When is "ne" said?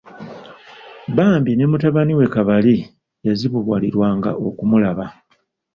1.55-1.65